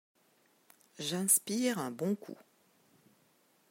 J’inspire 0.97 1.77
un 1.77 1.91
bon 1.91 2.15
coup. 2.15 2.35